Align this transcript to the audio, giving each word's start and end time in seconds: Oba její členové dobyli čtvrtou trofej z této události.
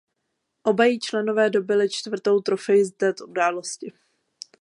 Oba 0.65 0.85
její 0.85 0.99
členové 0.99 1.49
dobyli 1.49 1.89
čtvrtou 1.89 2.39
trofej 2.39 2.85
z 2.85 2.91
této 2.91 3.27
události. 3.27 3.93